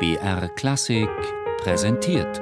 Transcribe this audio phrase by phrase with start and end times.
[0.00, 1.10] BR Klassik
[1.58, 2.40] präsentiert.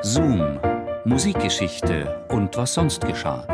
[0.00, 0.58] Zoom,
[1.04, 3.46] Musikgeschichte und was sonst geschah.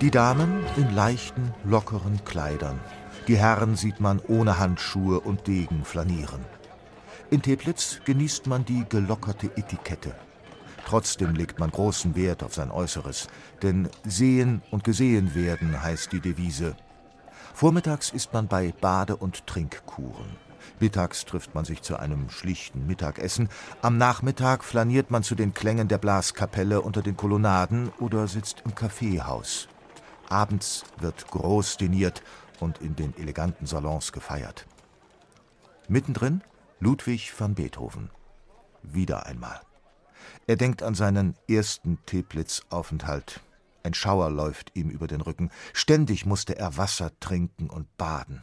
[0.00, 2.80] Die Damen in leichten, lockeren Kleidern.
[3.28, 6.44] Die Herren sieht man ohne Handschuhe und Degen flanieren.
[7.30, 10.16] In Teplitz genießt man die gelockerte Etikette.
[10.86, 13.26] Trotzdem legt man großen Wert auf sein Äußeres,
[13.60, 16.76] denn sehen und gesehen werden heißt die Devise.
[17.54, 20.36] Vormittags ist man bei Bade- und Trinkkuren.
[20.78, 23.48] Mittags trifft man sich zu einem schlichten Mittagessen.
[23.82, 28.76] Am Nachmittag flaniert man zu den Klängen der Blaskapelle unter den Kolonnaden oder sitzt im
[28.76, 29.66] Kaffeehaus.
[30.28, 32.22] Abends wird groß diniert
[32.60, 34.66] und in den eleganten Salons gefeiert.
[35.88, 36.42] Mittendrin
[36.78, 38.10] Ludwig van Beethoven.
[38.82, 39.60] Wieder einmal.
[40.46, 43.40] Er denkt an seinen ersten Teplitz-Aufenthalt.
[43.82, 45.50] Ein Schauer läuft ihm über den Rücken.
[45.72, 48.42] Ständig musste er Wasser trinken und baden.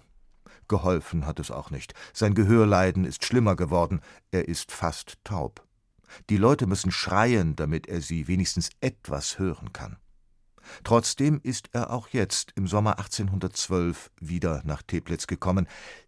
[0.67, 1.93] Geholfen hat es auch nicht.
[2.13, 4.01] Sein Gehörleiden ist schlimmer geworden.
[4.31, 5.65] Er ist fast taub.
[6.29, 9.97] Die Leute müssen schreien, damit er sie wenigstens etwas hören kann.
[10.83, 15.67] Trotzdem ist er auch jetzt im Sommer 1812 wieder nach Teplitz gekommen,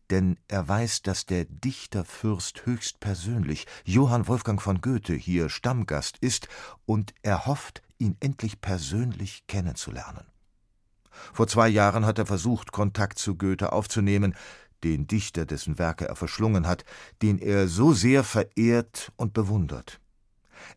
[0.10, 6.48] denn er weiß, dass der Dichterfürst höchstpersönlich, Johann Wolfgang von Goethe, hier Stammgast ist,
[6.86, 10.26] und er hofft, ihn endlich persönlich kennenzulernen.
[11.34, 14.36] Vor zwei Jahren hat er versucht, Kontakt zu Goethe aufzunehmen,
[14.84, 16.86] den Dichter, dessen Werke er verschlungen hat,
[17.22, 20.00] den er so sehr verehrt und bewundert.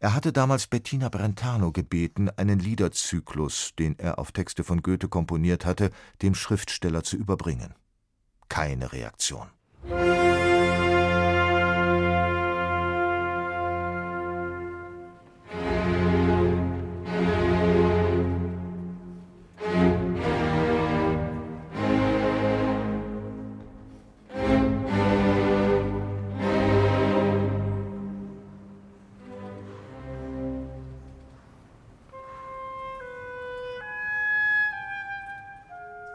[0.01, 5.65] Er hatte damals Bettina Brentano gebeten, einen Liederzyklus, den er auf Texte von Goethe komponiert
[5.65, 5.91] hatte,
[6.23, 7.75] dem Schriftsteller zu überbringen.
[8.49, 9.49] Keine Reaktion.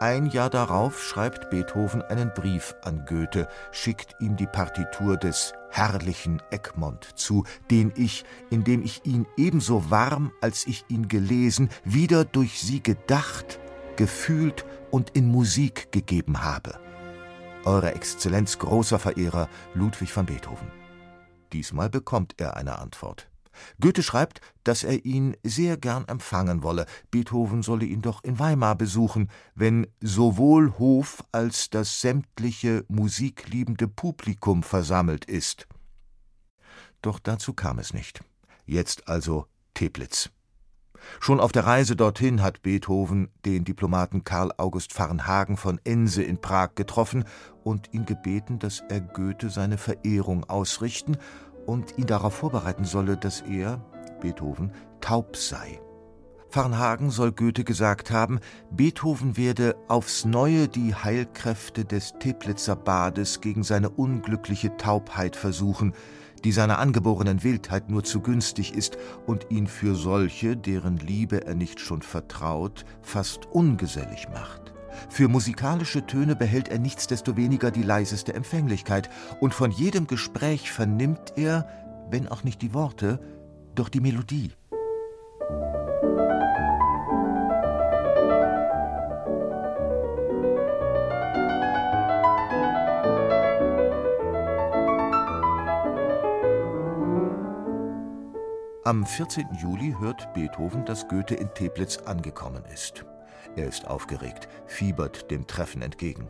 [0.04, 6.42] Ein Jahr darauf schreibt Beethoven einen Brief an Goethe, schickt ihm die Partitur des herrlichen
[6.50, 12.60] Egmont zu, den ich, indem ich ihn ebenso warm, als ich ihn gelesen, wieder durch
[12.60, 13.58] sie gedacht,
[13.96, 16.78] gefühlt und in Musik gegeben habe.
[17.64, 20.70] Eure Exzellenz großer Verehrer Ludwig van Beethoven.
[21.54, 23.30] Diesmal bekommt er eine Antwort.
[23.80, 28.76] Goethe schreibt, dass er ihn sehr gern empfangen wolle, Beethoven solle ihn doch in Weimar
[28.76, 35.66] besuchen, wenn sowohl Hof als das sämtliche musikliebende Publikum versammelt ist.
[37.02, 38.20] Doch dazu kam es nicht.
[38.66, 40.30] Jetzt also Teplitz.
[41.20, 46.40] Schon auf der Reise dorthin hat Beethoven den Diplomaten Karl August Varnhagen von Ense in
[46.40, 47.24] Prag getroffen
[47.62, 51.16] und ihn gebeten, dass er Goethe seine Verehrung ausrichten
[51.66, 53.80] und ihn darauf vorbereiten solle, dass er,
[54.20, 55.80] Beethoven, taub sei.
[56.50, 58.38] Varnhagen soll Goethe gesagt haben,
[58.70, 65.94] Beethoven werde aufs Neue die Heilkräfte des Teplitzer Bades gegen seine unglückliche Taubheit versuchen,
[66.44, 71.54] die seiner angeborenen Wildheit nur zu günstig ist und ihn für solche, deren Liebe er
[71.54, 74.73] nicht schon vertraut, fast ungesellig macht.
[75.08, 79.10] Für musikalische Töne behält er nichtsdestoweniger die leiseste Empfänglichkeit,
[79.40, 81.68] und von jedem Gespräch vernimmt er,
[82.10, 83.20] wenn auch nicht die Worte,
[83.74, 84.52] doch die Melodie.
[98.86, 99.46] Am 14.
[99.62, 103.06] Juli hört Beethoven, dass Goethe in Teplitz angekommen ist.
[103.56, 106.28] Er ist aufgeregt, fiebert dem Treffen entgegen.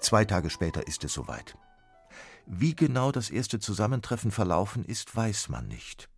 [0.00, 1.56] Zwei Tage später ist es soweit.
[2.46, 6.08] Wie genau das erste Zusammentreffen verlaufen ist, weiß man nicht.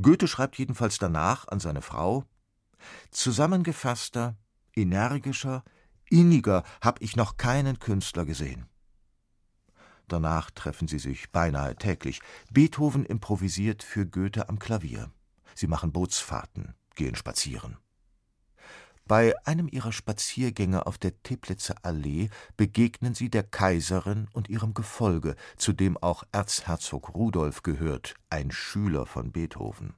[0.00, 2.24] Goethe schreibt jedenfalls danach an seine Frau
[3.10, 4.36] Zusammengefasster,
[4.74, 5.64] energischer,
[6.08, 8.66] inniger habe ich noch keinen Künstler gesehen.
[10.06, 12.20] Danach treffen sie sich beinahe täglich.
[12.50, 15.10] Beethoven improvisiert für Goethe am Klavier.
[15.54, 17.76] Sie machen Bootsfahrten, gehen spazieren.
[19.08, 22.28] Bei einem ihrer Spaziergänge auf der Teplitzer Allee
[22.58, 29.06] begegnen sie der Kaiserin und ihrem Gefolge, zu dem auch Erzherzog Rudolf gehört, ein Schüler
[29.06, 29.94] von Beethoven.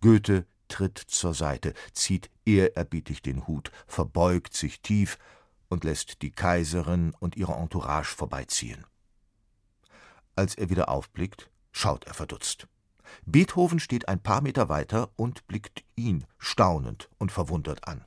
[0.00, 5.18] Goethe tritt zur Seite, zieht ehrerbietig den Hut, verbeugt sich tief
[5.68, 8.86] und lässt die Kaiserin und ihre Entourage vorbeiziehen.
[10.36, 12.68] Als er wieder aufblickt, schaut er verdutzt.
[13.26, 18.04] Beethoven steht ein paar Meter weiter und blickt ihn staunend und verwundert an.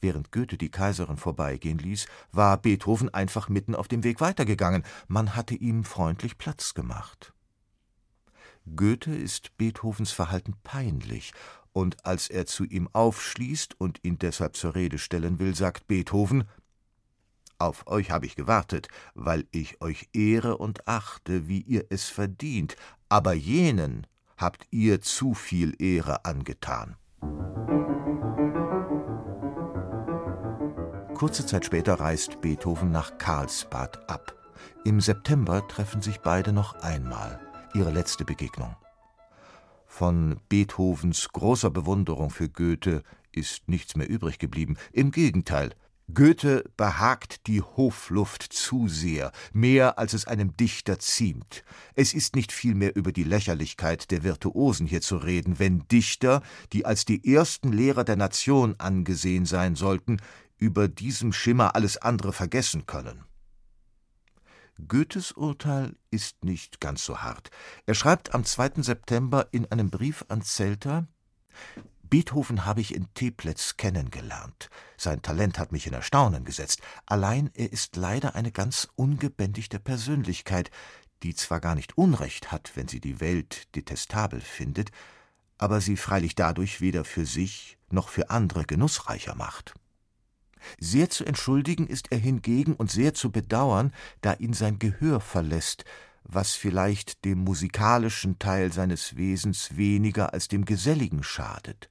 [0.00, 5.34] Während Goethe die Kaiserin vorbeigehen ließ, war Beethoven einfach mitten auf dem Weg weitergegangen, man
[5.34, 7.32] hatte ihm freundlich Platz gemacht.
[8.76, 11.32] Goethe ist Beethovens Verhalten peinlich,
[11.72, 16.44] und als er zu ihm aufschließt und ihn deshalb zur Rede stellen will, sagt Beethoven
[17.58, 22.76] Auf euch habe ich gewartet, weil ich euch ehre und achte, wie ihr es verdient,
[23.08, 26.96] aber jenen habt ihr zu viel Ehre angetan.
[31.18, 34.36] Kurze Zeit später reist Beethoven nach Karlsbad ab.
[34.84, 37.40] Im September treffen sich beide noch einmal,
[37.74, 38.76] ihre letzte Begegnung.
[39.84, 44.76] Von Beethovens großer Bewunderung für Goethe ist nichts mehr übrig geblieben.
[44.92, 45.74] Im Gegenteil,
[46.14, 51.64] Goethe behagt die Hofluft zu sehr, mehr als es einem Dichter ziemt.
[51.96, 56.42] Es ist nicht vielmehr über die Lächerlichkeit der Virtuosen hier zu reden, wenn Dichter,
[56.72, 60.18] die als die ersten Lehrer der Nation angesehen sein sollten,
[60.58, 63.24] über diesem Schimmer alles andere vergessen können.
[64.86, 67.50] Goethes Urteil ist nicht ganz so hart.
[67.86, 68.82] Er schreibt am 2.
[68.82, 71.08] September in einem Brief an Zelter
[72.10, 74.70] Beethoven habe ich in Teplitz kennengelernt.
[74.96, 76.80] Sein Talent hat mich in Erstaunen gesetzt.
[77.04, 80.70] Allein er ist leider eine ganz ungebändigte Persönlichkeit,
[81.22, 84.90] die zwar gar nicht Unrecht hat, wenn sie die Welt detestabel findet,
[85.58, 89.74] aber sie freilich dadurch weder für sich noch für andere genussreicher macht.
[90.78, 95.84] Sehr zu entschuldigen ist er hingegen und sehr zu bedauern, da ihn sein Gehör verlässt,
[96.24, 101.88] was vielleicht dem musikalischen Teil seines Wesens weniger als dem geselligen schadet.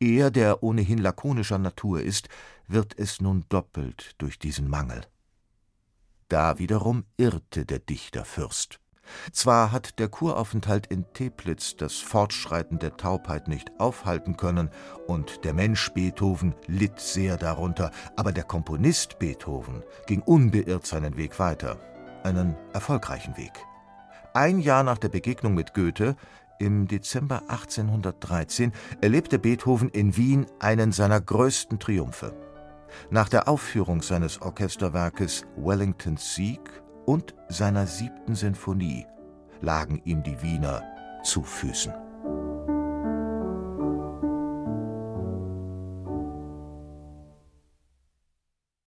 [0.00, 2.28] Er, der ohnehin lakonischer Natur ist,
[2.66, 5.02] wird es nun doppelt durch diesen Mangel.
[6.28, 8.80] Da wiederum irrte der Dichterfürst.
[9.32, 14.70] Zwar hat der Kuraufenthalt in Teplitz das Fortschreiten der Taubheit nicht aufhalten können,
[15.06, 21.38] und der Mensch Beethoven litt sehr darunter, aber der Komponist Beethoven ging unbeirrt seinen Weg
[21.38, 21.78] weiter,
[22.24, 23.52] einen erfolgreichen Weg.
[24.34, 26.16] Ein Jahr nach der Begegnung mit Goethe,
[26.58, 32.34] im Dezember 1813, erlebte Beethoven in Wien einen seiner größten Triumphe.
[33.10, 36.60] Nach der Aufführung seines Orchesterwerkes Wellingtons Sieg
[37.08, 39.06] und seiner siebten Sinfonie
[39.62, 40.82] lagen ihm die Wiener
[41.24, 41.94] zu Füßen.